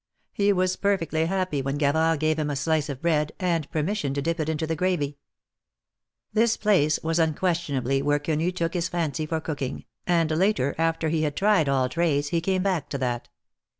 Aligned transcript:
He 0.33 0.51
was 0.51 0.77
perfectly 0.77 1.27
happy 1.27 1.61
when 1.61 1.77
Gavard 1.77 2.19
gave 2.19 2.39
him 2.39 2.49
a 2.49 2.55
slice 2.55 2.89
of 2.89 3.03
bread, 3.03 3.33
and 3.39 3.69
permission 3.69 4.15
to 4.15 4.21
dip 4.23 4.39
it 4.39 4.49
into 4.49 4.65
the 4.65 4.75
gravy. 4.75 5.19
This 6.33 6.57
place 6.57 6.97
was 7.03 7.19
unquestionably 7.19 8.01
where 8.01 8.17
Quenu 8.17 8.51
took 8.51 8.73
his 8.73 8.89
fancy 8.89 9.27
for 9.27 9.39
cooking, 9.39 9.85
and 10.07 10.31
later, 10.31 10.73
after 10.79 11.09
he 11.09 11.21
had 11.21 11.35
tried 11.35 11.69
all 11.69 11.87
trades, 11.87 12.29
he 12.29 12.41
came 12.41 12.63
back 12.63 12.89
to 12.89 12.97
that. 12.97 13.29